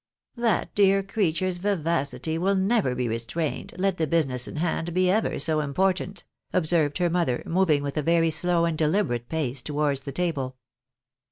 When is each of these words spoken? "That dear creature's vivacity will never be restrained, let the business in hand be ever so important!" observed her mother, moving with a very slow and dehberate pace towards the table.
"That 0.53 0.73
dear 0.73 1.03
creature's 1.03 1.57
vivacity 1.59 2.39
will 2.39 2.55
never 2.55 2.95
be 2.95 3.07
restrained, 3.07 3.73
let 3.77 3.99
the 3.99 4.07
business 4.07 4.47
in 4.47 4.55
hand 4.55 4.95
be 4.95 5.11
ever 5.11 5.37
so 5.37 5.59
important!" 5.59 6.23
observed 6.53 6.97
her 6.97 7.07
mother, 7.11 7.43
moving 7.45 7.83
with 7.83 7.97
a 7.97 8.01
very 8.01 8.31
slow 8.31 8.65
and 8.65 8.75
dehberate 8.75 9.29
pace 9.29 9.61
towards 9.61 9.99
the 10.01 10.11
table. 10.11 10.57